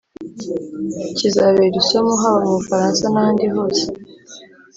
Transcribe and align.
kizabera 1.17 1.75
isomo, 1.81 2.13
haba 2.21 2.39
mu 2.45 2.51
bufaransa 2.59 3.05
n'ahandi 3.09 3.43
hose, 3.53 3.83